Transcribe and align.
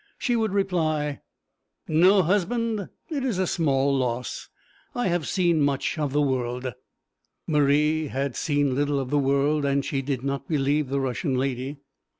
She 0.17 0.35
would 0.35 0.51
reply 0.51 1.21
'No 1.87 2.23
husband! 2.23 2.89
It 3.11 3.23
is 3.23 3.37
small 3.51 3.95
loss. 3.95 4.49
I 4.95 5.09
have 5.09 5.27
seen 5.27 5.61
much 5.61 5.99
of 5.99 6.11
the 6.11 6.23
world.' 6.23 6.73
Marie 7.45 8.07
had 8.07 8.35
seen 8.35 8.73
little 8.73 8.99
of 8.99 9.11
the 9.11 9.19
world, 9.19 9.63
and 9.63 9.85
she 9.85 10.01
did 10.01 10.23
not 10.23 10.47
believe 10.47 10.89
the 10.89 10.99
Russian 10.99 11.35
lady. 11.37 11.77